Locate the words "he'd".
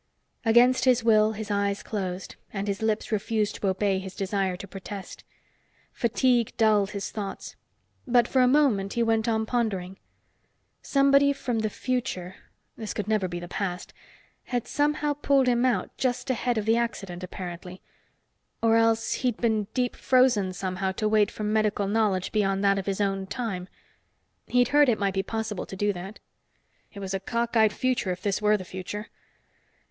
19.21-19.37, 24.47-24.69